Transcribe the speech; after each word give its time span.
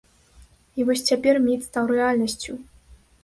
І 0.79 0.85
вось 0.87 1.03
цяпер 1.09 1.35
міф 1.45 1.67
стаў 1.69 1.85
рэальнасцю. 1.93 2.57